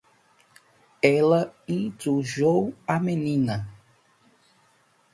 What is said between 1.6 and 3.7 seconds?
intrujou a menina.